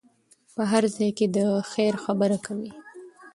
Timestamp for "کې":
1.17-1.25